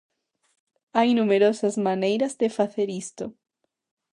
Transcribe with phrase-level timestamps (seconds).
[0.97, 3.25] Hai numerosas maneiras de facer isto.